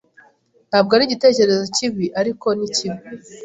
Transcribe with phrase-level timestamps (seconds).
[0.69, 2.99] Ntabwo ari igitekerezo kibi, ariko ni kibi.